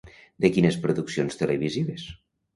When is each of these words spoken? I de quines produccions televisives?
I 0.39 0.45
de 0.45 0.49
quines 0.55 0.77
produccions 0.87 1.39
televisives? 1.43 2.09